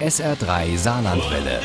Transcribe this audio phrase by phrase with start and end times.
[0.00, 1.60] SR3 Saarlandwelle.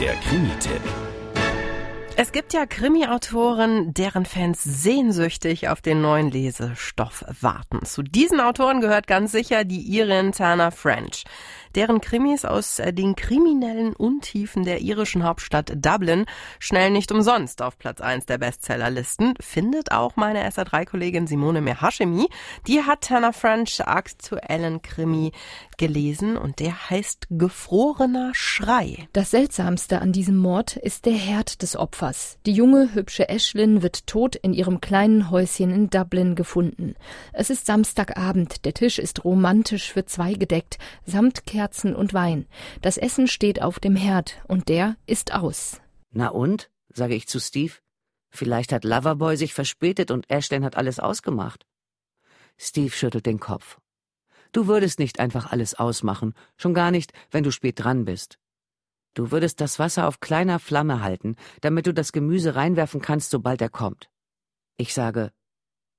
[0.00, 0.82] Der Krimi-Tipp.
[2.16, 7.84] Es gibt ja Krimi-Autoren, deren Fans sehnsüchtig auf den neuen Lesestoff warten.
[7.84, 11.24] Zu diesen Autoren gehört ganz sicher die Irin Turner French
[11.74, 16.26] deren Krimis aus äh, den kriminellen Untiefen der irischen Hauptstadt Dublin
[16.58, 22.28] schnell nicht umsonst auf Platz 1 der Bestsellerlisten, findet auch meine SR3-Kollegin Simone Merhashemi.
[22.66, 25.32] Die hat Tanner French aktuellen Krimi
[25.76, 29.08] gelesen und der heißt Gefrorener Schrei.
[29.12, 32.38] Das Seltsamste an diesem Mord ist der Herd des Opfers.
[32.46, 36.94] Die junge, hübsche Ashlyn wird tot in ihrem kleinen Häuschen in Dublin gefunden.
[37.32, 42.46] Es ist Samstagabend, der Tisch ist romantisch für zwei gedeckt, samt Kerzen und Wein.
[42.82, 45.80] Das Essen steht auf dem Herd und der ist aus.
[46.10, 46.70] Na und?
[46.92, 47.72] sage ich zu Steve.
[48.30, 51.64] Vielleicht hat Loverboy sich verspätet und Ashton hat alles ausgemacht.
[52.58, 53.78] Steve schüttelt den Kopf.
[54.52, 58.38] Du würdest nicht einfach alles ausmachen, schon gar nicht, wenn du spät dran bist.
[59.14, 63.62] Du würdest das Wasser auf kleiner Flamme halten, damit du das Gemüse reinwerfen kannst, sobald
[63.62, 64.10] er kommt.
[64.76, 65.32] Ich sage,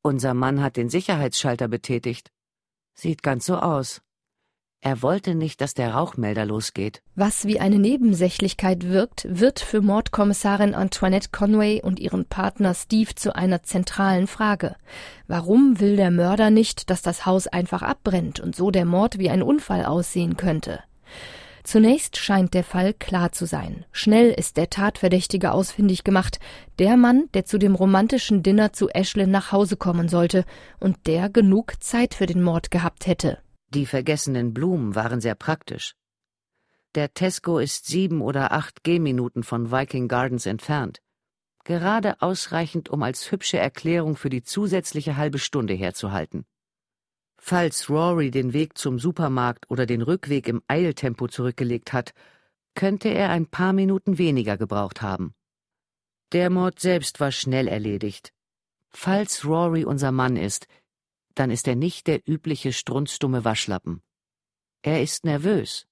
[0.04, 2.32] unser Mann hat den Sicherheitsschalter betätigt.
[2.94, 4.05] Sieht ganz so aus.
[4.86, 7.02] Er wollte nicht, dass der Rauchmelder losgeht.
[7.16, 13.36] Was wie eine Nebensächlichkeit wirkt, wird für Mordkommissarin Antoinette Conway und ihren Partner Steve zu
[13.36, 14.76] einer zentralen Frage.
[15.28, 19.32] Warum will der Mörder nicht, dass das Haus einfach abbrennt und so der Mord wie
[19.32, 20.82] ein Unfall aussehen könnte?
[21.64, 23.86] Zunächst scheint der Fall klar zu sein.
[23.92, 26.40] Schnell ist der Tatverdächtige ausfindig gemacht,
[26.78, 30.46] der Mann, der zu dem romantischen Dinner zu Ashlyn nach Hause kommen sollte
[30.80, 33.40] und der genug Zeit für den Mord gehabt hätte.
[33.70, 35.96] Die vergessenen Blumen waren sehr praktisch.
[36.96, 41.02] Der Tesco ist sieben oder acht Gehminuten von Viking Gardens entfernt.
[41.66, 46.46] Gerade ausreichend, um als hübsche Erklärung für die zusätzliche halbe Stunde herzuhalten.
[47.38, 52.14] Falls Rory den Weg zum Supermarkt oder den Rückweg im Eiltempo zurückgelegt hat,
[52.76, 55.34] könnte er ein paar Minuten weniger gebraucht haben.
[56.32, 58.32] Der Mord selbst war schnell erledigt.
[58.90, 60.68] Falls Rory unser Mann ist,
[61.36, 64.02] dann ist er nicht der übliche strunzdumme Waschlappen.
[64.82, 65.88] Er ist nervös.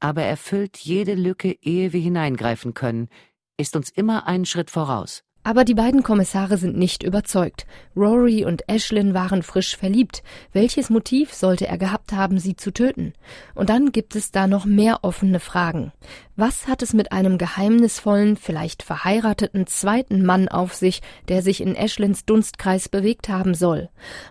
[0.00, 3.08] Aber er füllt jede Lücke, ehe wir hineingreifen können,
[3.56, 5.24] ist uns immer einen Schritt voraus.
[5.44, 7.66] Aber die beiden Kommissare sind nicht überzeugt.
[7.96, 10.22] Rory und Ashlyn waren frisch verliebt.
[10.52, 13.14] Welches Motiv sollte er gehabt haben, sie zu töten?
[13.54, 15.92] Und dann gibt es da noch mehr offene Fragen.
[16.36, 21.74] Was hat es mit einem geheimnisvollen, vielleicht verheirateten zweiten Mann auf sich, der sich in
[21.74, 23.88] Ashlyns Dunstkreis bewegt haben soll?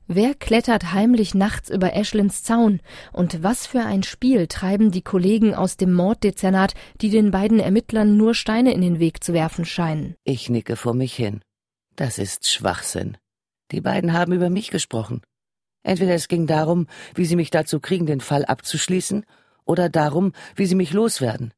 [0.07, 2.79] Wer klettert heimlich nachts über Ashlyns Zaun?
[3.11, 8.15] Und was für ein Spiel treiben die Kollegen aus dem Morddezernat, die den beiden Ermittlern
[8.15, 10.15] nur Steine in den Weg zu werfen scheinen?
[10.23, 11.41] Ich nicke vor mich hin.
[11.95, 13.17] Das ist Schwachsinn.
[13.71, 15.21] Die beiden haben über mich gesprochen.
[15.83, 19.25] Entweder es ging darum, wie sie mich dazu kriegen, den Fall abzuschließen,
[19.65, 21.53] oder darum, wie sie mich loswerden.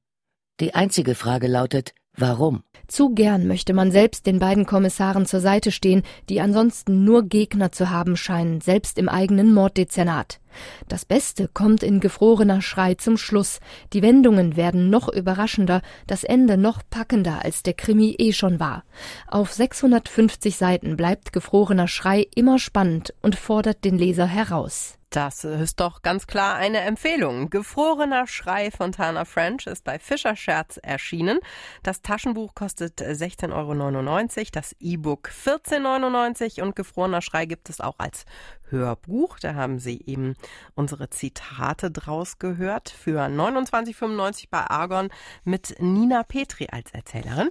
[0.59, 2.63] Die einzige Frage lautet, warum?
[2.87, 7.71] Zu gern möchte man selbst den beiden Kommissaren zur Seite stehen, die ansonsten nur Gegner
[7.71, 10.39] zu haben scheinen, selbst im eigenen Morddezernat.
[10.87, 13.59] Das Beste kommt in gefrorener Schrei zum Schluss.
[13.93, 18.83] Die Wendungen werden noch überraschender, das Ende noch packender, als der Krimi eh schon war.
[19.27, 24.98] Auf 650 Seiten bleibt gefrorener Schrei immer spannend und fordert den Leser heraus.
[25.09, 27.49] Das ist doch ganz klar eine Empfehlung.
[27.49, 31.39] Gefrorener Schrei von Tana French ist bei Fischer Scherz erschienen.
[31.81, 37.95] Das Taschenbuch kostet 16,99 Euro, das E-Book 14,99 Euro und Gefrorener Schrei gibt es auch
[37.97, 38.25] als
[38.69, 39.39] Hörbuch.
[39.39, 40.35] Da haben Sie eben
[40.75, 45.09] unsere Zitate draus gehört für 29,95 bei Argon
[45.43, 47.49] mit Nina Petri als Erzählerin.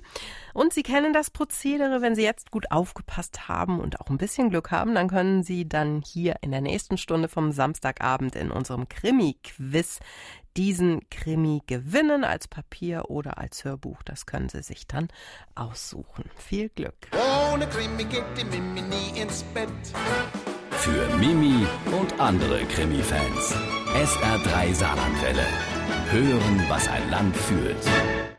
[0.55, 4.51] Und Sie kennen das Prozedere, wenn Sie jetzt gut aufgepasst haben und auch ein bisschen
[4.51, 8.89] Glück haben, dann können Sie dann hier in der nächsten Stunde vom Samstagabend in unserem
[8.89, 10.01] Krimi-Quiz
[10.57, 14.03] diesen Krimi gewinnen als Papier oder als Hörbuch.
[14.03, 15.09] Das können Sie sich dann
[15.55, 16.25] aussuchen.
[16.37, 16.97] Viel Glück.
[17.53, 19.69] Ohne Krimi geht die Mimi nie ins Bett.
[20.71, 21.67] Für Mimi
[21.99, 23.55] und andere Krimi-Fans.
[23.95, 25.47] SR3 Saarlandwelle.
[26.11, 27.77] Hören, was ein Land fühlt.